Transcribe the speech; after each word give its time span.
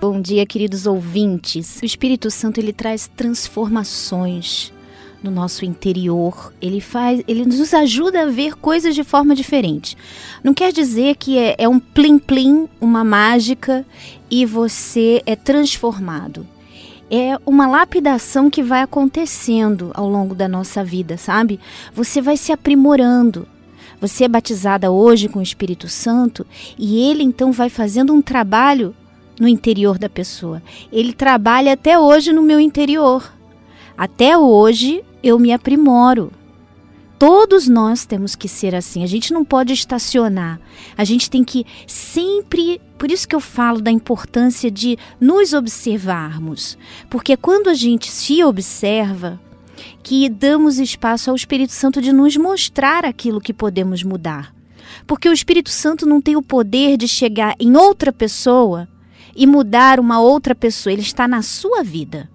Bom 0.00 0.20
dia, 0.20 0.46
queridos 0.46 0.86
ouvintes. 0.86 1.80
O 1.82 1.84
Espírito 1.84 2.30
Santo 2.30 2.60
ele 2.60 2.72
traz 2.72 3.10
transformações 3.16 4.72
no 5.20 5.28
nosso 5.28 5.64
interior. 5.64 6.54
Ele 6.62 6.80
faz, 6.80 7.20
ele 7.26 7.44
nos 7.44 7.74
ajuda 7.74 8.22
a 8.22 8.26
ver 8.26 8.54
coisas 8.54 8.94
de 8.94 9.02
forma 9.02 9.34
diferente. 9.34 9.96
Não 10.44 10.54
quer 10.54 10.72
dizer 10.72 11.16
que 11.16 11.36
é, 11.36 11.56
é 11.58 11.68
um 11.68 11.80
plim 11.80 12.16
plim, 12.16 12.68
uma 12.80 13.02
mágica 13.02 13.84
e 14.30 14.46
você 14.46 15.20
é 15.26 15.34
transformado. 15.34 16.46
É 17.10 17.36
uma 17.44 17.66
lapidação 17.66 18.48
que 18.48 18.62
vai 18.62 18.82
acontecendo 18.82 19.90
ao 19.94 20.08
longo 20.08 20.32
da 20.32 20.46
nossa 20.46 20.84
vida, 20.84 21.16
sabe? 21.16 21.58
Você 21.92 22.22
vai 22.22 22.36
se 22.36 22.52
aprimorando. 22.52 23.48
Você 24.00 24.22
é 24.22 24.28
batizada 24.28 24.92
hoje 24.92 25.28
com 25.28 25.40
o 25.40 25.42
Espírito 25.42 25.88
Santo 25.88 26.46
e 26.78 27.00
ele 27.10 27.24
então 27.24 27.50
vai 27.50 27.68
fazendo 27.68 28.14
um 28.14 28.22
trabalho 28.22 28.94
no 29.40 29.48
interior 29.48 29.98
da 29.98 30.08
pessoa. 30.08 30.62
Ele 30.92 31.12
trabalha 31.12 31.72
até 31.72 31.98
hoje 31.98 32.32
no 32.32 32.42
meu 32.42 32.60
interior. 32.60 33.32
Até 33.96 34.36
hoje 34.36 35.04
eu 35.22 35.38
me 35.38 35.52
aprimoro. 35.52 36.32
Todos 37.18 37.66
nós 37.66 38.06
temos 38.06 38.36
que 38.36 38.48
ser 38.48 38.74
assim. 38.74 39.02
A 39.02 39.06
gente 39.06 39.32
não 39.32 39.44
pode 39.44 39.72
estacionar. 39.72 40.60
A 40.96 41.02
gente 41.02 41.28
tem 41.28 41.42
que 41.42 41.66
sempre. 41.86 42.80
Por 42.96 43.10
isso 43.10 43.26
que 43.26 43.34
eu 43.34 43.40
falo 43.40 43.80
da 43.80 43.90
importância 43.90 44.70
de 44.70 44.96
nos 45.20 45.52
observarmos. 45.52 46.78
Porque 47.10 47.36
quando 47.36 47.68
a 47.68 47.74
gente 47.74 48.08
se 48.10 48.42
observa, 48.44 49.40
que 50.02 50.28
damos 50.28 50.78
espaço 50.78 51.30
ao 51.30 51.36
Espírito 51.36 51.72
Santo 51.72 52.00
de 52.00 52.12
nos 52.12 52.36
mostrar 52.36 53.04
aquilo 53.04 53.40
que 53.40 53.52
podemos 53.52 54.02
mudar. 54.02 54.54
Porque 55.06 55.28
o 55.28 55.32
Espírito 55.32 55.70
Santo 55.70 56.06
não 56.06 56.20
tem 56.20 56.36
o 56.36 56.42
poder 56.42 56.96
de 56.96 57.08
chegar 57.08 57.54
em 57.58 57.76
outra 57.76 58.12
pessoa 58.12 58.88
e 59.34 59.46
mudar 59.46 60.00
uma 60.00 60.20
outra 60.20 60.54
pessoa, 60.54 60.92
ele 60.92 61.02
está 61.02 61.26
na 61.28 61.42
sua 61.42 61.82
vida. 61.82 62.28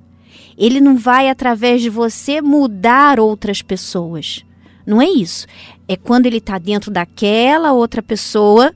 Ele 0.57 0.79
não 0.79 0.97
vai, 0.97 1.29
através 1.29 1.81
de 1.81 1.89
você, 1.89 2.41
mudar 2.41 3.19
outras 3.19 3.61
pessoas. 3.61 4.45
Não 4.85 5.01
é 5.01 5.09
isso. 5.09 5.47
É 5.87 5.95
quando 5.95 6.25
ele 6.25 6.37
está 6.37 6.57
dentro 6.57 6.91
daquela 6.91 7.71
outra 7.71 8.01
pessoa, 8.01 8.73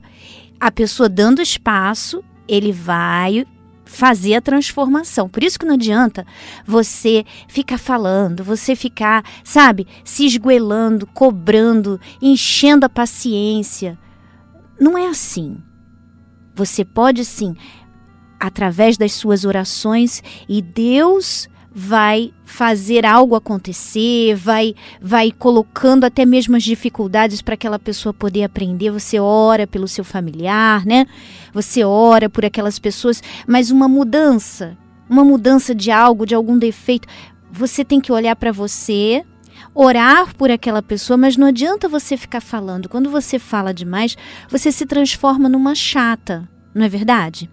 a 0.58 0.70
pessoa 0.70 1.08
dando 1.08 1.40
espaço, 1.40 2.22
ele 2.48 2.72
vai 2.72 3.46
fazer 3.84 4.34
a 4.34 4.40
transformação. 4.40 5.28
Por 5.28 5.42
isso 5.42 5.58
que 5.58 5.64
não 5.64 5.74
adianta 5.74 6.26
você 6.66 7.24
ficar 7.48 7.78
falando, 7.78 8.44
você 8.44 8.76
ficar, 8.76 9.24
sabe, 9.42 9.86
se 10.04 10.26
esguelando, 10.26 11.06
cobrando, 11.06 11.98
enchendo 12.20 12.84
a 12.84 12.88
paciência. 12.88 13.98
Não 14.78 14.96
é 14.96 15.06
assim. 15.06 15.56
Você 16.54 16.84
pode 16.84 17.24
sim 17.24 17.54
através 18.38 18.96
das 18.96 19.12
suas 19.12 19.44
orações 19.44 20.22
e 20.48 20.62
Deus 20.62 21.48
vai 21.80 22.32
fazer 22.44 23.06
algo 23.06 23.36
acontecer, 23.36 24.34
vai 24.34 24.74
vai 25.00 25.30
colocando 25.30 26.04
até 26.04 26.24
mesmo 26.24 26.56
as 26.56 26.64
dificuldades 26.64 27.40
para 27.40 27.54
aquela 27.54 27.78
pessoa 27.78 28.12
poder 28.12 28.42
aprender. 28.42 28.90
Você 28.90 29.20
ora 29.20 29.66
pelo 29.66 29.86
seu 29.86 30.02
familiar, 30.02 30.84
né? 30.84 31.06
Você 31.52 31.84
ora 31.84 32.28
por 32.28 32.44
aquelas 32.44 32.78
pessoas, 32.78 33.22
mas 33.46 33.70
uma 33.70 33.86
mudança, 33.86 34.76
uma 35.08 35.24
mudança 35.24 35.74
de 35.74 35.90
algo, 35.90 36.26
de 36.26 36.34
algum 36.34 36.58
defeito, 36.58 37.06
você 37.50 37.84
tem 37.84 38.00
que 38.00 38.10
olhar 38.10 38.34
para 38.34 38.50
você, 38.50 39.24
orar 39.74 40.34
por 40.34 40.50
aquela 40.50 40.82
pessoa, 40.82 41.16
mas 41.16 41.36
não 41.36 41.46
adianta 41.46 41.88
você 41.88 42.16
ficar 42.16 42.40
falando. 42.40 42.88
Quando 42.88 43.08
você 43.08 43.38
fala 43.38 43.72
demais, 43.72 44.16
você 44.48 44.72
se 44.72 44.84
transforma 44.84 45.48
numa 45.48 45.74
chata, 45.74 46.48
não 46.74 46.84
é 46.84 46.88
verdade? 46.88 47.48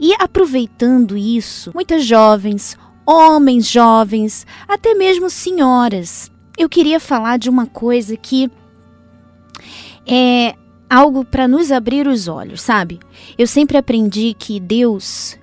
E 0.00 0.14
aproveitando 0.18 1.16
isso, 1.16 1.70
muitas 1.74 2.04
jovens, 2.04 2.76
homens 3.06 3.66
jovens, 3.68 4.46
até 4.68 4.94
mesmo 4.94 5.28
senhoras, 5.28 6.30
eu 6.58 6.68
queria 6.68 7.00
falar 7.00 7.38
de 7.38 7.48
uma 7.48 7.66
coisa 7.66 8.16
que 8.16 8.50
é 10.06 10.54
algo 10.88 11.24
para 11.24 11.48
nos 11.48 11.72
abrir 11.72 12.06
os 12.06 12.28
olhos, 12.28 12.60
sabe? 12.60 13.00
Eu 13.38 13.46
sempre 13.46 13.78
aprendi 13.78 14.34
que 14.38 14.60
Deus, 14.60 15.38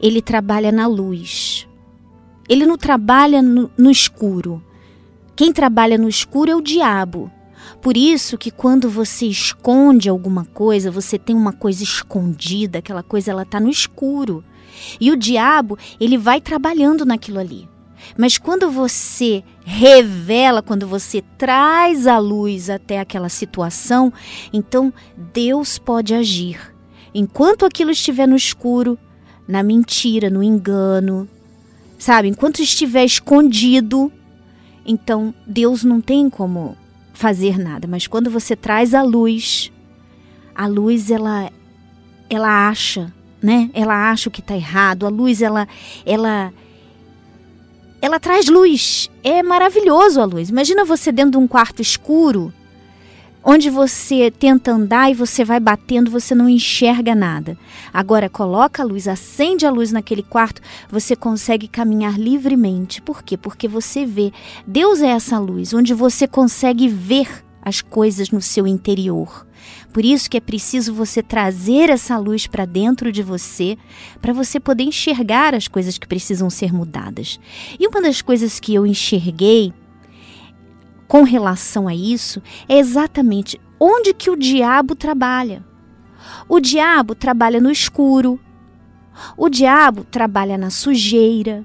ele 0.00 0.22
trabalha 0.22 0.70
na 0.70 0.86
luz. 0.86 1.66
Ele 2.48 2.64
não 2.64 2.76
trabalha 2.76 3.42
no, 3.42 3.70
no 3.76 3.90
escuro. 3.90 4.62
Quem 5.34 5.52
trabalha 5.52 5.98
no 5.98 6.08
escuro 6.08 6.50
é 6.50 6.54
o 6.54 6.60
diabo. 6.60 7.30
Por 7.84 7.98
isso 7.98 8.38
que 8.38 8.50
quando 8.50 8.88
você 8.88 9.26
esconde 9.26 10.08
alguma 10.08 10.46
coisa, 10.46 10.90
você 10.90 11.18
tem 11.18 11.36
uma 11.36 11.52
coisa 11.52 11.84
escondida, 11.84 12.78
aquela 12.78 13.02
coisa 13.02 13.30
ela 13.30 13.44
tá 13.44 13.60
no 13.60 13.68
escuro. 13.68 14.42
E 14.98 15.10
o 15.10 15.16
diabo, 15.18 15.76
ele 16.00 16.16
vai 16.16 16.40
trabalhando 16.40 17.04
naquilo 17.04 17.38
ali. 17.38 17.68
Mas 18.16 18.38
quando 18.38 18.70
você 18.70 19.44
revela, 19.66 20.62
quando 20.62 20.86
você 20.86 21.22
traz 21.36 22.06
a 22.06 22.16
luz 22.16 22.70
até 22.70 23.00
aquela 23.00 23.28
situação, 23.28 24.10
então 24.50 24.90
Deus 25.34 25.76
pode 25.76 26.14
agir. 26.14 26.74
Enquanto 27.14 27.66
aquilo 27.66 27.90
estiver 27.90 28.26
no 28.26 28.34
escuro, 28.34 28.98
na 29.46 29.62
mentira, 29.62 30.30
no 30.30 30.42
engano, 30.42 31.28
sabe? 31.98 32.28
Enquanto 32.28 32.62
estiver 32.62 33.04
escondido, 33.04 34.10
então 34.86 35.34
Deus 35.46 35.84
não 35.84 36.00
tem 36.00 36.30
como 36.30 36.78
fazer 37.14 37.58
nada, 37.58 37.88
mas 37.88 38.06
quando 38.06 38.28
você 38.28 38.54
traz 38.54 38.92
a 38.92 39.00
luz, 39.00 39.72
a 40.54 40.66
luz 40.66 41.10
ela 41.10 41.50
ela 42.28 42.68
acha, 42.68 43.12
né? 43.40 43.70
Ela 43.72 44.10
acha 44.10 44.28
o 44.28 44.32
que 44.32 44.40
está 44.40 44.54
errado. 44.54 45.06
A 45.06 45.08
luz 45.08 45.40
ela 45.40 45.66
ela 46.04 46.52
ela 48.02 48.20
traz 48.20 48.48
luz. 48.48 49.08
É 49.22 49.42
maravilhoso 49.42 50.20
a 50.20 50.24
luz. 50.24 50.50
Imagina 50.50 50.84
você 50.84 51.10
dentro 51.10 51.32
de 51.32 51.38
um 51.38 51.48
quarto 51.48 51.80
escuro, 51.80 52.52
onde 53.44 53.68
você 53.68 54.30
tenta 54.30 54.72
andar 54.72 55.10
e 55.10 55.14
você 55.14 55.44
vai 55.44 55.60
batendo, 55.60 56.10
você 56.10 56.34
não 56.34 56.48
enxerga 56.48 57.14
nada. 57.14 57.58
Agora 57.92 58.28
coloca 58.28 58.82
a 58.82 58.86
luz, 58.86 59.06
acende 59.06 59.66
a 59.66 59.70
luz 59.70 59.92
naquele 59.92 60.22
quarto, 60.22 60.62
você 60.90 61.14
consegue 61.14 61.68
caminhar 61.68 62.18
livremente. 62.18 63.02
Por 63.02 63.22
quê? 63.22 63.36
Porque 63.36 63.68
você 63.68 64.06
vê. 64.06 64.32
Deus 64.66 65.02
é 65.02 65.08
essa 65.08 65.38
luz, 65.38 65.74
onde 65.74 65.92
você 65.92 66.26
consegue 66.26 66.88
ver 66.88 67.44
as 67.62 67.80
coisas 67.80 68.30
no 68.30 68.42
seu 68.42 68.66
interior. 68.66 69.46
Por 69.92 70.04
isso 70.04 70.28
que 70.28 70.36
é 70.36 70.40
preciso 70.40 70.92
você 70.92 71.22
trazer 71.22 71.88
essa 71.88 72.18
luz 72.18 72.46
para 72.46 72.66
dentro 72.66 73.10
de 73.10 73.22
você, 73.22 73.78
para 74.20 74.32
você 74.32 74.60
poder 74.60 74.84
enxergar 74.84 75.54
as 75.54 75.68
coisas 75.68 75.96
que 75.96 76.06
precisam 76.06 76.50
ser 76.50 76.72
mudadas. 76.72 77.40
E 77.78 77.86
uma 77.86 78.02
das 78.02 78.20
coisas 78.20 78.60
que 78.60 78.74
eu 78.74 78.84
enxerguei 78.84 79.72
com 81.06 81.22
relação 81.22 81.86
a 81.86 81.94
isso 81.94 82.42
é 82.68 82.78
exatamente 82.78 83.60
onde 83.78 84.14
que 84.14 84.30
o 84.30 84.36
diabo 84.36 84.94
trabalha. 84.94 85.64
O 86.48 86.60
diabo 86.60 87.14
trabalha 87.14 87.60
no 87.60 87.70
escuro. 87.70 88.40
O 89.36 89.48
diabo 89.48 90.04
trabalha 90.04 90.56
na 90.56 90.70
sujeira. 90.70 91.64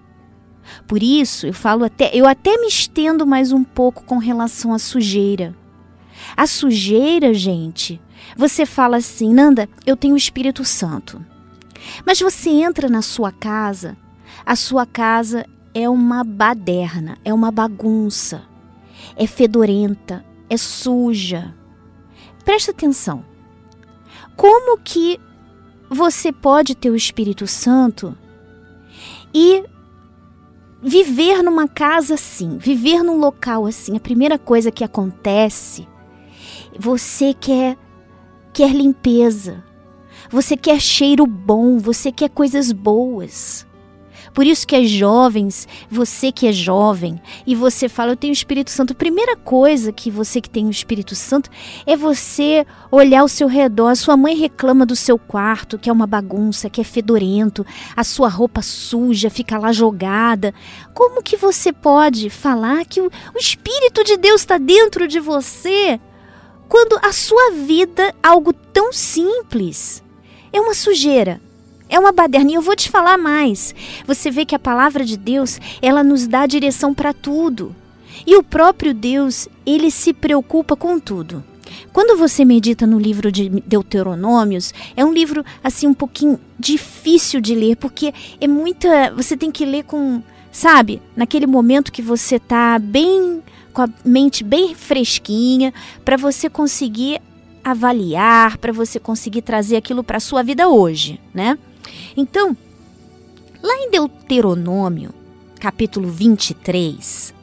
Por 0.88 1.02
isso, 1.02 1.48
eu 1.48 1.54
falo 1.54 1.84
até, 1.84 2.12
eu 2.14 2.28
até 2.28 2.58
me 2.58 2.68
estendo 2.68 3.26
mais 3.26 3.52
um 3.52 3.64
pouco 3.64 4.04
com 4.04 4.18
relação 4.18 4.74
à 4.74 4.78
sujeira. 4.78 5.56
A 6.36 6.46
sujeira, 6.46 7.34
gente, 7.34 8.00
você 8.36 8.66
fala 8.66 8.98
assim, 8.98 9.34
Nanda, 9.34 9.68
eu 9.86 9.96
tenho 9.96 10.14
o 10.14 10.18
Espírito 10.18 10.64
Santo. 10.64 11.24
Mas 12.06 12.20
você 12.20 12.50
entra 12.50 12.90
na 12.90 13.02
sua 13.02 13.32
casa, 13.32 13.98
a 14.46 14.56
sua 14.56 14.86
casa 14.86 15.46
é 15.74 15.90
uma 15.90 16.24
baderna, 16.24 17.18
é 17.24 17.34
uma 17.34 17.52
bagunça 17.52 18.49
é 19.16 19.26
fedorenta, 19.28 20.26
é 20.50 20.58
suja. 20.58 21.56
Presta 22.44 22.72
atenção. 22.72 23.24
Como 24.36 24.78
que 24.78 25.20
você 25.90 26.32
pode 26.32 26.76
ter 26.76 26.90
o 26.90 26.96
Espírito 26.96 27.46
Santo 27.48 28.18
e 29.34 29.64
viver 30.82 31.44
numa 31.44 31.68
casa 31.68 32.14
assim, 32.14 32.58
viver 32.58 33.04
num 33.04 33.20
local 33.20 33.66
assim? 33.66 33.96
A 33.98 34.00
primeira 34.00 34.40
coisa 34.40 34.72
que 34.72 34.84
acontece, 34.84 35.88
você 36.78 37.34
quer 37.34 37.78
quer 38.54 38.74
limpeza. 38.74 39.64
Você 40.30 40.58
quer 40.58 40.80
cheiro 40.80 41.26
bom, 41.26 41.78
você 41.78 42.12
quer 42.12 42.30
coisas 42.30 42.72
boas. 42.72 43.66
Por 44.40 44.48
isso 44.48 44.66
que 44.66 44.74
as 44.78 44.90
jovens, 44.90 45.68
você 45.92 46.32
que 46.32 46.48
é 46.48 46.54
jovem, 46.54 47.22
e 47.46 47.54
você 47.54 47.90
fala, 47.90 48.14
eu 48.14 48.16
tenho 48.16 48.32
o 48.32 48.34
Espírito 48.34 48.72
Santo, 48.72 48.96
primeira 48.96 49.36
coisa 49.36 49.92
que 49.92 50.10
você 50.10 50.40
que 50.40 50.50
tem 50.50 50.66
o 50.66 50.72
Espírito 50.72 51.14
Santo 51.14 51.50
é 51.86 51.98
você 51.98 52.66
olhar 52.90 53.20
ao 53.20 53.28
seu 53.28 53.50
redor. 53.50 53.90
A 53.90 53.96
sua 53.96 54.16
mãe 54.16 54.38
reclama 54.38 54.86
do 54.86 54.96
seu 54.96 55.20
quarto, 55.20 55.78
que 55.78 55.90
é 55.90 55.92
uma 55.92 56.08
bagunça, 56.08 56.70
que 56.70 56.80
é 56.80 56.86
fedorento, 56.86 57.66
a 57.94 58.06
sua 58.06 58.30
roupa 58.30 58.62
suja, 58.62 59.30
fica 59.30 59.58
lá 59.58 59.74
jogada. 59.74 60.54
Como 60.94 61.22
que 61.22 61.36
você 61.36 61.74
pode 61.74 62.30
falar 62.30 62.86
que 62.86 63.02
o, 63.02 63.12
o 63.36 63.38
Espírito 63.38 64.06
de 64.06 64.16
Deus 64.16 64.40
está 64.40 64.58
dentro 64.58 65.06
de 65.06 65.20
você 65.20 66.00
quando 66.70 66.98
a 67.04 67.12
sua 67.12 67.52
vida, 67.52 68.16
algo 68.24 68.54
tão 68.54 68.94
simples, 68.94 70.02
é 70.54 70.62
uma 70.62 70.74
sujeira? 70.74 71.42
É 71.90 72.00
uma 72.00 72.12
baderna. 72.12 72.52
E 72.52 72.54
eu 72.54 72.62
vou 72.62 72.76
te 72.76 72.90
falar 72.90 73.18
mais. 73.18 73.74
Você 74.06 74.30
vê 74.30 74.46
que 74.46 74.56
a 74.56 74.60
palavra 74.60 75.04
de 75.04 75.18
Deus, 75.18 75.60
ela 75.82 76.04
nos 76.04 76.28
dá 76.28 76.46
direção 76.46 76.94
para 76.94 77.14
tudo. 77.14 77.76
E 78.26 78.36
o 78.38 78.44
próprio 78.44 78.94
Deus, 78.94 79.48
ele 79.66 79.90
se 79.90 80.14
preocupa 80.14 80.76
com 80.76 81.00
tudo. 81.00 81.44
Quando 81.92 82.18
você 82.18 82.46
medita 82.46 82.86
no 82.86 83.00
livro 83.00 83.32
de 83.32 83.50
Deuteronômios, 83.50 84.74
é 84.96 85.04
um 85.04 85.14
livro 85.14 85.44
assim 85.64 85.88
um 85.88 85.94
pouquinho 85.94 86.40
difícil 86.58 87.40
de 87.40 87.56
ler, 87.56 87.76
porque 87.76 88.14
é 88.40 88.48
muita, 88.48 89.12
você 89.14 89.38
tem 89.38 89.52
que 89.52 89.66
ler 89.66 89.84
com, 89.84 90.22
sabe, 90.52 91.02
naquele 91.16 91.46
momento 91.46 91.92
que 91.92 92.02
você 92.02 92.40
tá 92.40 92.80
bem 92.80 93.42
com 93.72 93.84
a 93.84 93.90
mente 94.04 94.44
bem 94.44 94.74
fresquinha, 94.74 95.74
para 96.04 96.18
você 96.18 96.50
conseguir 96.50 97.22
avaliar, 97.64 98.58
para 98.58 98.74
você 98.74 99.00
conseguir 99.00 99.44
trazer 99.44 99.78
aquilo 99.78 100.04
para 100.04 100.20
sua 100.20 100.42
vida 100.42 100.68
hoje, 100.70 101.20
né? 101.34 101.58
Então, 102.16 102.56
lá 103.62 103.74
em 103.76 103.92
Deuteronômio, 103.92 105.14
capítulo 105.60 106.10
23, 106.10 107.34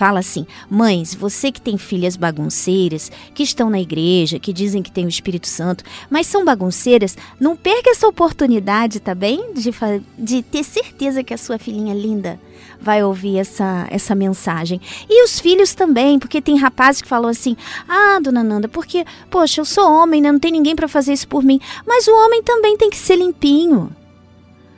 fala 0.00 0.20
assim: 0.20 0.46
Mães, 0.70 1.14
você 1.14 1.52
que 1.52 1.60
tem 1.60 1.76
filhas 1.76 2.16
bagunceiras, 2.16 3.12
que 3.34 3.42
estão 3.42 3.68
na 3.68 3.78
igreja, 3.78 4.38
que 4.38 4.50
dizem 4.50 4.82
que 4.82 4.90
tem 4.90 5.04
o 5.04 5.10
Espírito 5.10 5.46
Santo, 5.46 5.84
mas 6.08 6.26
são 6.26 6.42
bagunceiras, 6.42 7.18
não 7.38 7.54
perca 7.54 7.90
essa 7.90 8.08
oportunidade, 8.08 8.98
tá 8.98 9.14
bem? 9.14 9.52
De, 9.52 9.70
de 10.16 10.42
ter 10.42 10.64
certeza 10.64 11.22
que 11.22 11.34
a 11.34 11.38
sua 11.38 11.58
filhinha 11.58 11.92
linda 11.92 12.40
vai 12.80 13.04
ouvir 13.04 13.36
essa, 13.36 13.86
essa 13.90 14.14
mensagem. 14.14 14.80
E 15.06 15.22
os 15.22 15.38
filhos 15.38 15.74
também, 15.74 16.18
porque 16.18 16.40
tem 16.40 16.56
rapazes 16.56 17.02
que 17.02 17.08
falam 17.08 17.28
assim: 17.28 17.54
Ah, 17.86 18.18
dona 18.22 18.42
Nanda, 18.42 18.68
porque, 18.68 19.04
poxa, 19.28 19.60
eu 19.60 19.66
sou 19.66 19.84
homem, 19.84 20.22
né? 20.22 20.32
não 20.32 20.38
tem 20.38 20.50
ninguém 20.50 20.74
para 20.74 20.88
fazer 20.88 21.12
isso 21.12 21.28
por 21.28 21.44
mim. 21.44 21.60
Mas 21.86 22.08
o 22.08 22.14
homem 22.24 22.42
também 22.42 22.74
tem 22.74 22.88
que 22.88 22.96
ser 22.96 23.16
limpinho. 23.16 23.94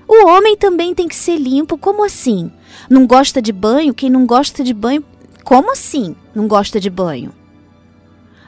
O 0.08 0.26
homem 0.26 0.56
também 0.56 0.94
tem 0.96 1.06
que 1.06 1.14
ser 1.14 1.36
limpo. 1.36 1.78
Como 1.78 2.04
assim? 2.04 2.50
Não 2.90 3.06
gosta 3.06 3.40
de 3.40 3.52
banho? 3.52 3.94
Quem 3.94 4.10
não 4.10 4.26
gosta 4.26 4.64
de 4.64 4.74
banho 4.74 5.02
como 5.44 5.72
assim 5.72 6.14
não 6.34 6.46
gosta 6.46 6.80
de 6.80 6.90
banho? 6.90 7.32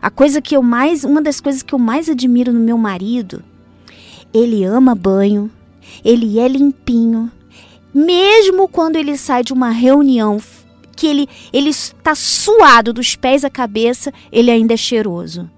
A 0.00 0.10
coisa 0.10 0.42
que 0.42 0.54
eu 0.54 0.62
mais, 0.62 1.04
uma 1.04 1.22
das 1.22 1.40
coisas 1.40 1.62
que 1.62 1.74
eu 1.74 1.78
mais 1.78 2.08
admiro 2.08 2.52
no 2.52 2.60
meu 2.60 2.76
marido, 2.76 3.42
ele 4.32 4.64
ama 4.64 4.94
banho, 4.94 5.50
ele 6.04 6.38
é 6.38 6.46
limpinho, 6.46 7.30
mesmo 7.94 8.68
quando 8.68 8.96
ele 8.96 9.16
sai 9.16 9.42
de 9.42 9.52
uma 9.52 9.70
reunião 9.70 10.40
que 10.96 11.06
ele 11.06 11.28
ele 11.52 11.70
está 11.70 12.14
suado 12.14 12.92
dos 12.92 13.16
pés 13.16 13.44
à 13.44 13.50
cabeça, 13.50 14.12
ele 14.30 14.50
ainda 14.50 14.74
é 14.74 14.76
cheiroso. 14.76 15.48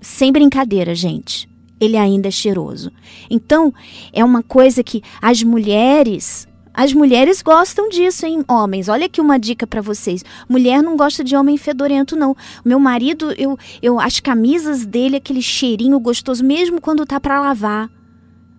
Sem 0.00 0.32
brincadeira, 0.32 0.94
gente. 0.94 1.48
Ele 1.80 1.96
ainda 1.96 2.28
é 2.28 2.30
cheiroso. 2.30 2.90
Então, 3.30 3.72
é 4.12 4.24
uma 4.24 4.42
coisa 4.42 4.82
que 4.82 5.02
as 5.22 5.42
mulheres 5.42 6.47
as 6.78 6.92
mulheres 6.92 7.42
gostam 7.42 7.88
disso, 7.88 8.24
hein, 8.24 8.44
homens? 8.46 8.88
Olha 8.88 9.06
aqui 9.06 9.20
uma 9.20 9.36
dica 9.36 9.66
para 9.66 9.80
vocês. 9.80 10.24
Mulher 10.48 10.80
não 10.80 10.96
gosta 10.96 11.24
de 11.24 11.34
homem 11.34 11.56
fedorento, 11.56 12.14
não. 12.14 12.36
Meu 12.64 12.78
marido, 12.78 13.32
eu, 13.36 13.58
eu, 13.82 13.98
as 13.98 14.20
camisas 14.20 14.86
dele, 14.86 15.16
aquele 15.16 15.42
cheirinho 15.42 15.98
gostoso, 15.98 16.44
mesmo 16.44 16.80
quando 16.80 17.04
tá 17.04 17.18
para 17.18 17.40
lavar. 17.40 17.90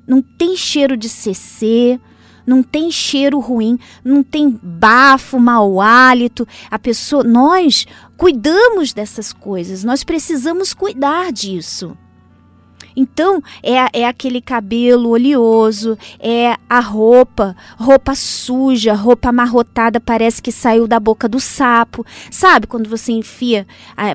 Não 0.06 0.22
tem 0.22 0.58
cheiro 0.58 0.98
de 0.98 1.08
CC, 1.08 1.98
não 2.46 2.62
tem 2.62 2.92
cheiro 2.92 3.40
ruim, 3.40 3.80
não 4.04 4.22
tem 4.22 4.50
bafo, 4.62 5.40
mau 5.40 5.80
hálito. 5.80 6.46
A 6.70 6.78
pessoa, 6.78 7.24
nós 7.24 7.88
cuidamos 8.18 8.92
dessas 8.92 9.32
coisas, 9.32 9.86
nós 9.86 10.04
precisamos 10.04 10.74
cuidar 10.74 11.32
disso. 11.32 11.98
Então, 13.00 13.42
é, 13.64 14.02
é 14.02 14.06
aquele 14.06 14.42
cabelo 14.42 15.12
oleoso, 15.12 15.98
é 16.20 16.58
a 16.70 16.82
roupa, 16.82 17.56
roupa 17.78 18.14
suja, 18.14 18.94
roupa 18.94 19.30
amarrotada, 19.30 20.02
parece 20.02 20.42
que 20.42 20.52
saiu 20.52 20.86
da 20.86 21.00
boca 21.00 21.26
do 21.26 21.40
sapo. 21.40 22.06
Sabe 22.30 22.68
quando 22.68 22.90
você 22.90 23.14
enfia, 23.14 23.66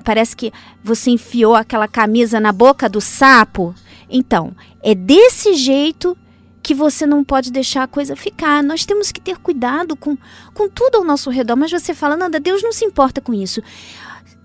parece 0.03 0.35
que 0.35 0.53
você 0.83 1.09
enfiou 1.09 1.55
aquela 1.55 1.87
camisa 1.87 2.39
na 2.39 2.51
boca 2.51 2.87
do 2.87 3.01
sapo? 3.01 3.73
Então, 4.07 4.55
é 4.83 4.93
desse 4.93 5.55
jeito 5.55 6.15
que 6.61 6.75
você 6.75 7.07
não 7.07 7.23
pode 7.23 7.51
deixar 7.51 7.83
a 7.83 7.87
coisa 7.87 8.15
ficar. 8.15 8.61
Nós 8.61 8.85
temos 8.85 9.11
que 9.11 9.19
ter 9.19 9.37
cuidado 9.37 9.95
com, 9.95 10.15
com 10.53 10.69
tudo 10.69 10.97
ao 10.97 11.03
nosso 11.03 11.31
redor. 11.31 11.55
Mas 11.55 11.71
você 11.71 11.93
fala, 11.93 12.15
Nanda, 12.15 12.39
Deus 12.39 12.61
não 12.61 12.71
se 12.71 12.85
importa 12.85 13.19
com 13.19 13.33
isso. 13.33 13.63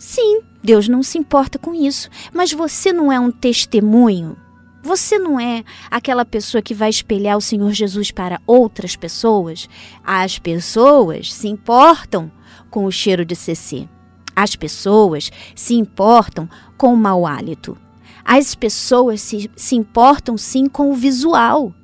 Sim, 0.01 0.41
Deus 0.65 0.89
não 0.89 1.03
se 1.03 1.19
importa 1.19 1.59
com 1.59 1.75
isso, 1.75 2.09
mas 2.33 2.55
você 2.55 2.91
não 2.91 3.13
é 3.13 3.21
um 3.21 3.31
testemunho. 3.31 4.35
Você 4.83 5.19
não 5.19 5.39
é 5.39 5.63
aquela 5.91 6.25
pessoa 6.25 6.63
que 6.63 6.73
vai 6.73 6.89
espelhar 6.89 7.37
o 7.37 7.41
Senhor 7.43 7.71
Jesus 7.73 8.11
para 8.11 8.41
outras 8.47 8.97
pessoas. 8.97 9.69
As 10.03 10.39
pessoas 10.39 11.31
se 11.31 11.49
importam 11.49 12.33
com 12.71 12.87
o 12.87 12.91
cheiro 12.91 13.27
de 13.27 13.37
CC. 13.37 13.87
As 14.35 14.57
pessoas 14.57 15.31
se 15.55 15.75
importam 15.75 16.49
com 16.79 16.95
o 16.95 16.97
mau 16.97 17.27
hálito. 17.27 17.77
As 18.25 18.55
pessoas 18.55 19.21
se, 19.21 19.51
se 19.55 19.77
importam 19.77 20.39
sim 20.39 20.67
com 20.67 20.91
o 20.91 20.95
visual. 20.95 21.75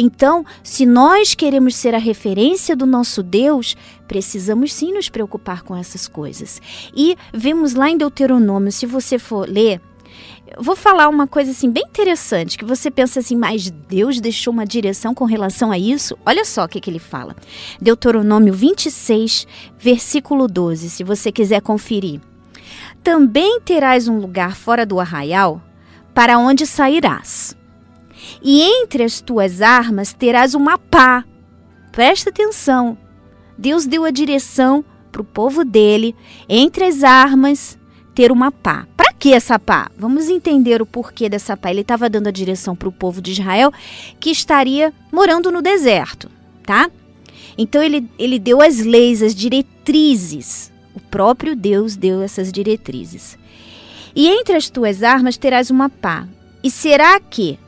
Então, 0.00 0.46
se 0.62 0.86
nós 0.86 1.34
queremos 1.34 1.74
ser 1.74 1.92
a 1.92 1.98
referência 1.98 2.76
do 2.76 2.86
nosso 2.86 3.20
Deus, 3.20 3.76
precisamos 4.06 4.72
sim 4.72 4.92
nos 4.92 5.08
preocupar 5.08 5.64
com 5.64 5.74
essas 5.74 6.06
coisas. 6.06 6.62
E 6.94 7.16
vemos 7.34 7.74
lá 7.74 7.90
em 7.90 7.98
Deuteronômio, 7.98 8.70
se 8.70 8.86
você 8.86 9.18
for 9.18 9.48
ler, 9.48 9.80
vou 10.56 10.76
falar 10.76 11.08
uma 11.08 11.26
coisa 11.26 11.50
assim 11.50 11.68
bem 11.68 11.82
interessante, 11.82 12.56
que 12.56 12.64
você 12.64 12.92
pensa 12.92 13.18
assim, 13.18 13.34
mas 13.34 13.70
Deus 13.70 14.20
deixou 14.20 14.52
uma 14.52 14.64
direção 14.64 15.12
com 15.12 15.24
relação 15.24 15.72
a 15.72 15.78
isso? 15.78 16.16
Olha 16.24 16.44
só 16.44 16.64
o 16.64 16.68
que, 16.68 16.80
que 16.80 16.88
ele 16.88 17.00
fala. 17.00 17.34
Deuteronômio 17.80 18.54
26, 18.54 19.48
versículo 19.76 20.46
12, 20.46 20.90
se 20.90 21.02
você 21.02 21.32
quiser 21.32 21.60
conferir. 21.60 22.20
Também 23.02 23.60
terás 23.62 24.06
um 24.06 24.20
lugar 24.20 24.54
fora 24.54 24.86
do 24.86 25.00
arraial, 25.00 25.60
para 26.14 26.38
onde 26.38 26.66
sairás 26.66 27.57
e 28.42 28.62
entre 28.62 29.02
as 29.02 29.20
tuas 29.20 29.60
armas 29.62 30.12
terás 30.12 30.54
uma 30.54 30.78
pá. 30.78 31.24
Presta 31.92 32.30
atenção. 32.30 32.96
Deus 33.56 33.86
deu 33.86 34.04
a 34.04 34.10
direção 34.10 34.84
para 35.10 35.22
o 35.22 35.24
povo 35.24 35.64
dele, 35.64 36.14
entre 36.48 36.84
as 36.84 37.02
armas, 37.02 37.78
ter 38.14 38.30
uma 38.30 38.52
pá. 38.52 38.86
Para 38.96 39.12
que 39.12 39.32
essa 39.32 39.58
pá? 39.58 39.90
Vamos 39.96 40.28
entender 40.28 40.80
o 40.80 40.86
porquê 40.86 41.28
dessa 41.28 41.56
pá. 41.56 41.70
Ele 41.70 41.80
estava 41.80 42.08
dando 42.08 42.28
a 42.28 42.32
direção 42.32 42.76
para 42.76 42.88
o 42.88 42.92
povo 42.92 43.20
de 43.20 43.32
Israel 43.32 43.72
que 44.20 44.30
estaria 44.30 44.92
morando 45.12 45.50
no 45.50 45.60
deserto, 45.60 46.30
tá? 46.64 46.90
Então 47.56 47.82
ele, 47.82 48.08
ele 48.18 48.38
deu 48.38 48.62
as 48.62 48.78
leis, 48.78 49.22
as 49.22 49.34
diretrizes. 49.34 50.70
O 50.94 51.00
próprio 51.00 51.56
Deus 51.56 51.96
deu 51.96 52.22
essas 52.22 52.52
diretrizes. 52.52 53.36
E 54.14 54.28
entre 54.28 54.56
as 54.56 54.70
tuas 54.70 55.02
armas 55.02 55.36
terás 55.36 55.70
uma 55.70 55.88
pá. 55.88 56.26
E 56.62 56.70
será 56.70 57.18
que 57.20 57.58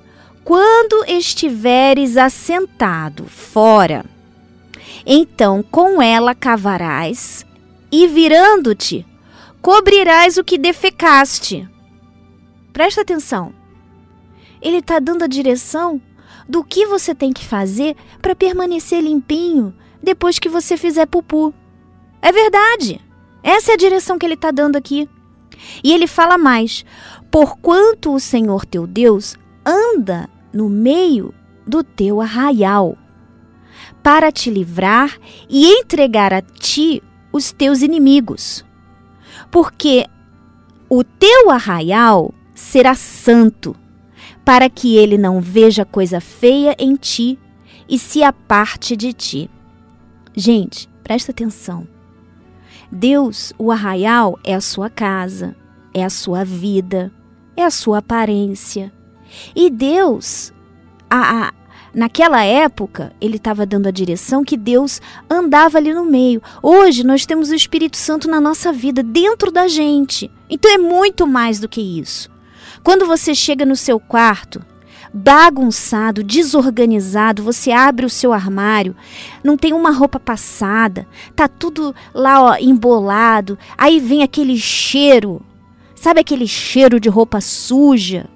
quando 0.50 1.04
estiveres 1.06 2.16
assentado 2.16 3.24
fora, 3.26 4.04
então 5.06 5.62
com 5.62 6.02
ela 6.02 6.34
cavarás 6.34 7.46
e 7.88 8.08
virando-te, 8.08 9.06
cobrirás 9.62 10.38
o 10.38 10.42
que 10.42 10.58
defecaste. 10.58 11.68
Presta 12.72 13.02
atenção. 13.02 13.54
Ele 14.60 14.78
está 14.78 14.98
dando 14.98 15.22
a 15.22 15.28
direção 15.28 16.02
do 16.48 16.64
que 16.64 16.84
você 16.84 17.14
tem 17.14 17.32
que 17.32 17.46
fazer 17.46 17.94
para 18.20 18.34
permanecer 18.34 19.00
limpinho 19.00 19.72
depois 20.02 20.40
que 20.40 20.48
você 20.48 20.76
fizer 20.76 21.06
pupu. 21.06 21.54
É 22.20 22.32
verdade. 22.32 23.00
Essa 23.40 23.70
é 23.70 23.74
a 23.74 23.78
direção 23.78 24.18
que 24.18 24.26
ele 24.26 24.34
está 24.34 24.50
dando 24.50 24.74
aqui. 24.74 25.08
E 25.84 25.92
ele 25.92 26.08
fala 26.08 26.36
mais: 26.36 26.84
Porquanto 27.30 28.12
o 28.12 28.18
Senhor 28.18 28.66
teu 28.66 28.84
Deus 28.84 29.36
anda 29.64 30.28
no 30.52 30.68
meio 30.68 31.34
do 31.66 31.82
teu 31.84 32.20
arraial, 32.20 32.96
para 34.02 34.32
te 34.32 34.50
livrar 34.50 35.18
e 35.48 35.66
entregar 35.66 36.32
a 36.32 36.40
ti 36.40 37.02
os 37.32 37.52
teus 37.52 37.82
inimigos. 37.82 38.64
Porque 39.50 40.06
o 40.88 41.04
teu 41.04 41.50
arraial 41.50 42.34
será 42.54 42.94
santo, 42.94 43.76
para 44.44 44.68
que 44.68 44.96
ele 44.96 45.16
não 45.16 45.40
veja 45.40 45.84
coisa 45.84 46.20
feia 46.20 46.74
em 46.78 46.96
ti 46.96 47.38
e 47.88 47.98
se 47.98 48.22
aparte 48.22 48.96
de 48.96 49.12
ti. 49.12 49.50
Gente, 50.34 50.88
presta 51.02 51.32
atenção. 51.32 51.86
Deus, 52.90 53.52
o 53.58 53.70
arraial, 53.70 54.38
é 54.42 54.54
a 54.54 54.60
sua 54.60 54.90
casa, 54.90 55.54
é 55.94 56.04
a 56.04 56.10
sua 56.10 56.44
vida, 56.44 57.12
é 57.56 57.64
a 57.64 57.70
sua 57.70 57.98
aparência, 57.98 58.92
e 59.54 59.70
Deus, 59.70 60.52
a, 61.08 61.46
a 61.46 61.52
naquela 61.94 62.44
época, 62.44 63.12
ele 63.20 63.36
estava 63.36 63.66
dando 63.66 63.88
a 63.88 63.90
direção 63.90 64.44
que 64.44 64.56
Deus 64.56 65.00
andava 65.28 65.78
ali 65.78 65.92
no 65.92 66.04
meio. 66.04 66.42
Hoje 66.62 67.04
nós 67.04 67.26
temos 67.26 67.50
o 67.50 67.54
Espírito 67.54 67.96
Santo 67.96 68.28
na 68.28 68.40
nossa 68.40 68.72
vida, 68.72 69.02
dentro 69.02 69.50
da 69.50 69.66
gente. 69.68 70.30
Então 70.48 70.72
é 70.72 70.78
muito 70.78 71.26
mais 71.26 71.58
do 71.58 71.68
que 71.68 71.80
isso. 71.80 72.30
Quando 72.82 73.06
você 73.06 73.34
chega 73.34 73.66
no 73.66 73.76
seu 73.76 73.98
quarto, 73.98 74.64
bagunçado, 75.12 76.22
desorganizado, 76.22 77.42
você 77.42 77.72
abre 77.72 78.06
o 78.06 78.10
seu 78.10 78.32
armário, 78.32 78.94
não 79.42 79.56
tem 79.56 79.72
uma 79.72 79.90
roupa 79.90 80.20
passada, 80.20 81.06
tá 81.34 81.48
tudo 81.48 81.94
lá 82.14 82.42
ó, 82.42 82.56
embolado, 82.56 83.58
aí 83.76 83.98
vem 83.98 84.22
aquele 84.22 84.56
cheiro, 84.56 85.42
sabe 85.94 86.20
aquele 86.20 86.46
cheiro 86.46 87.00
de 87.00 87.08
roupa 87.08 87.40
suja? 87.40 88.28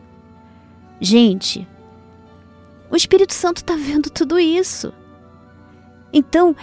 Gente, 1.05 1.69
o 2.91 2.97
Espírito 2.97 3.35
Santo 3.35 3.59
está 3.59 3.77
vendo 3.77 4.09
tudo 4.09 4.39
isso. 4.39 4.91
Então, 6.11 6.57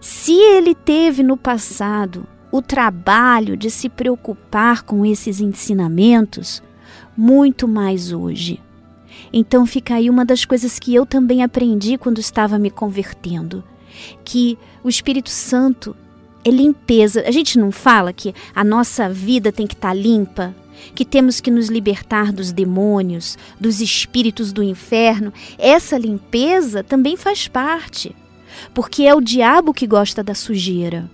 se 0.00 0.32
ele 0.32 0.74
teve 0.74 1.22
no 1.22 1.36
passado 1.36 2.26
o 2.50 2.60
trabalho 2.60 3.56
de 3.56 3.70
se 3.70 3.88
preocupar 3.88 4.82
com 4.82 5.06
esses 5.06 5.40
ensinamentos, 5.40 6.60
muito 7.16 7.68
mais 7.68 8.10
hoje. 8.10 8.60
Então 9.32 9.64
fica 9.64 9.94
aí 9.94 10.10
uma 10.10 10.24
das 10.24 10.44
coisas 10.44 10.80
que 10.80 10.92
eu 10.92 11.06
também 11.06 11.44
aprendi 11.44 11.96
quando 11.96 12.18
estava 12.18 12.58
me 12.58 12.70
convertendo, 12.70 13.62
que 14.24 14.58
o 14.82 14.88
Espírito 14.88 15.30
Santo 15.30 15.94
é 16.44 16.50
limpeza. 16.50 17.22
A 17.24 17.30
gente 17.30 17.60
não 17.60 17.70
fala 17.70 18.12
que 18.12 18.34
a 18.52 18.64
nossa 18.64 19.08
vida 19.08 19.52
tem 19.52 19.68
que 19.68 19.74
estar 19.74 19.90
tá 19.90 19.94
limpa, 19.94 20.52
que 20.94 21.04
temos 21.04 21.40
que 21.40 21.50
nos 21.50 21.68
libertar 21.68 22.32
dos 22.32 22.52
demônios, 22.52 23.38
dos 23.58 23.80
espíritos 23.80 24.52
do 24.52 24.62
inferno. 24.62 25.32
Essa 25.58 25.98
limpeza 25.98 26.82
também 26.82 27.16
faz 27.16 27.48
parte, 27.48 28.14
porque 28.72 29.04
é 29.04 29.14
o 29.14 29.20
diabo 29.20 29.74
que 29.74 29.86
gosta 29.86 30.22
da 30.22 30.34
sujeira. 30.34 31.10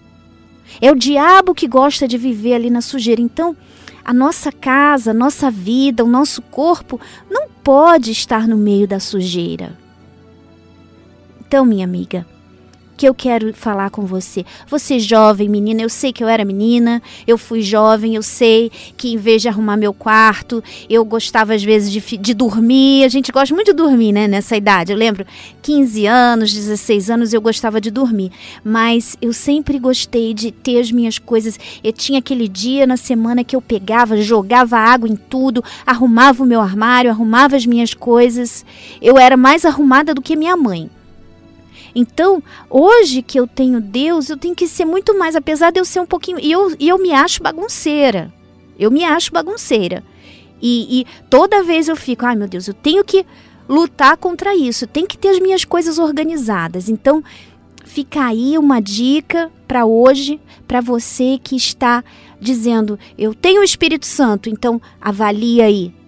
É 0.80 0.90
o 0.90 0.96
diabo 0.96 1.54
que 1.54 1.66
gosta 1.66 2.06
de 2.06 2.16
viver 2.16 2.54
ali 2.54 2.70
na 2.70 2.80
sujeira. 2.80 3.20
Então, 3.20 3.56
a 4.04 4.12
nossa 4.12 4.50
casa, 4.52 5.10
a 5.10 5.14
nossa 5.14 5.50
vida, 5.50 6.04
o 6.04 6.08
nosso 6.08 6.42
corpo 6.42 7.00
não 7.30 7.48
pode 7.62 8.10
estar 8.10 8.46
no 8.46 8.56
meio 8.56 8.86
da 8.86 9.00
sujeira. 9.00 9.76
Então, 11.40 11.64
minha 11.64 11.84
amiga, 11.84 12.26
que 13.00 13.08
eu 13.08 13.14
quero 13.14 13.54
falar 13.54 13.88
com 13.88 14.04
você. 14.04 14.44
Você 14.68 14.98
jovem, 14.98 15.48
menina, 15.48 15.80
eu 15.80 15.88
sei 15.88 16.12
que 16.12 16.22
eu 16.22 16.28
era 16.28 16.44
menina, 16.44 17.00
eu 17.26 17.38
fui 17.38 17.62
jovem, 17.62 18.14
eu 18.14 18.22
sei 18.22 18.70
que 18.94 19.14
em 19.14 19.16
vez 19.16 19.40
de 19.40 19.48
arrumar 19.48 19.78
meu 19.78 19.94
quarto, 19.94 20.62
eu 20.86 21.02
gostava 21.02 21.54
às 21.54 21.64
vezes 21.64 21.90
de, 21.90 22.18
de 22.18 22.34
dormir. 22.34 23.04
A 23.04 23.08
gente 23.08 23.32
gosta 23.32 23.54
muito 23.54 23.68
de 23.68 23.72
dormir, 23.72 24.12
né, 24.12 24.28
nessa 24.28 24.54
idade. 24.54 24.92
Eu 24.92 24.98
lembro, 24.98 25.24
15 25.62 26.04
anos, 26.04 26.52
16 26.52 27.08
anos, 27.08 27.32
eu 27.32 27.40
gostava 27.40 27.80
de 27.80 27.90
dormir. 27.90 28.32
Mas 28.62 29.16
eu 29.22 29.32
sempre 29.32 29.78
gostei 29.78 30.34
de 30.34 30.52
ter 30.52 30.78
as 30.78 30.92
minhas 30.92 31.18
coisas. 31.18 31.58
Eu 31.82 31.94
tinha 31.94 32.18
aquele 32.18 32.46
dia 32.46 32.86
na 32.86 32.98
semana 32.98 33.42
que 33.42 33.56
eu 33.56 33.62
pegava, 33.62 34.20
jogava 34.20 34.76
água 34.76 35.08
em 35.08 35.16
tudo, 35.16 35.64
arrumava 35.86 36.42
o 36.42 36.46
meu 36.46 36.60
armário, 36.60 37.10
arrumava 37.10 37.56
as 37.56 37.64
minhas 37.64 37.94
coisas. 37.94 38.62
Eu 39.00 39.16
era 39.16 39.38
mais 39.38 39.64
arrumada 39.64 40.12
do 40.12 40.20
que 40.20 40.36
minha 40.36 40.54
mãe. 40.54 40.90
Então, 41.94 42.42
hoje 42.68 43.22
que 43.22 43.38
eu 43.38 43.46
tenho 43.46 43.80
Deus, 43.80 44.28
eu 44.28 44.36
tenho 44.36 44.54
que 44.54 44.66
ser 44.66 44.84
muito 44.84 45.18
mais, 45.18 45.36
apesar 45.36 45.70
de 45.70 45.80
eu 45.80 45.84
ser 45.84 46.00
um 46.00 46.06
pouquinho. 46.06 46.38
E 46.40 46.50
eu, 46.50 46.74
e 46.78 46.88
eu 46.88 46.98
me 46.98 47.12
acho 47.12 47.42
bagunceira. 47.42 48.32
Eu 48.78 48.90
me 48.90 49.04
acho 49.04 49.32
bagunceira. 49.32 50.02
E, 50.60 51.00
e 51.00 51.06
toda 51.28 51.62
vez 51.62 51.88
eu 51.88 51.96
fico, 51.96 52.26
ai 52.26 52.36
meu 52.36 52.48
Deus, 52.48 52.68
eu 52.68 52.74
tenho 52.74 53.04
que 53.04 53.24
lutar 53.68 54.16
contra 54.16 54.54
isso, 54.54 54.86
tem 54.86 55.06
que 55.06 55.16
ter 55.16 55.28
as 55.28 55.38
minhas 55.38 55.64
coisas 55.64 55.98
organizadas. 55.98 56.88
Então, 56.88 57.22
fica 57.84 58.24
aí 58.26 58.58
uma 58.58 58.80
dica 58.80 59.50
para 59.66 59.86
hoje, 59.86 60.40
para 60.66 60.80
você 60.80 61.38
que 61.42 61.56
está 61.56 62.04
dizendo, 62.40 62.98
eu 63.16 63.34
tenho 63.34 63.60
o 63.60 63.64
Espírito 63.64 64.06
Santo, 64.06 64.48
então 64.48 64.80
avalie 65.00 65.62
aí 65.62 65.99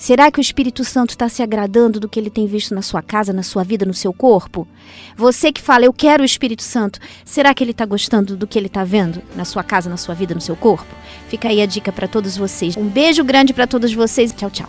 Será 0.00 0.30
que 0.30 0.40
o 0.40 0.40
Espírito 0.40 0.82
Santo 0.82 1.10
está 1.10 1.28
se 1.28 1.42
agradando 1.42 2.00
do 2.00 2.08
que 2.08 2.18
ele 2.18 2.30
tem 2.30 2.46
visto 2.46 2.74
na 2.74 2.80
sua 2.80 3.02
casa, 3.02 3.34
na 3.34 3.42
sua 3.42 3.62
vida, 3.62 3.84
no 3.84 3.92
seu 3.92 4.14
corpo? 4.14 4.66
Você 5.14 5.52
que 5.52 5.60
fala, 5.60 5.84
eu 5.84 5.92
quero 5.92 6.22
o 6.22 6.26
Espírito 6.26 6.62
Santo, 6.62 6.98
será 7.22 7.52
que 7.52 7.62
ele 7.62 7.72
está 7.72 7.84
gostando 7.84 8.34
do 8.34 8.46
que 8.46 8.58
ele 8.58 8.68
está 8.68 8.82
vendo 8.82 9.20
na 9.36 9.44
sua 9.44 9.62
casa, 9.62 9.90
na 9.90 9.98
sua 9.98 10.14
vida, 10.14 10.34
no 10.34 10.40
seu 10.40 10.56
corpo? 10.56 10.88
Fica 11.28 11.48
aí 11.48 11.60
a 11.60 11.66
dica 11.66 11.92
para 11.92 12.08
todos 12.08 12.34
vocês. 12.34 12.78
Um 12.78 12.88
beijo 12.88 13.22
grande 13.22 13.52
para 13.52 13.66
todos 13.66 13.92
vocês. 13.92 14.32
Tchau, 14.32 14.50
tchau. 14.50 14.68